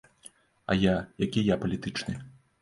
[0.71, 0.93] А я,
[1.25, 2.17] які я палітычны?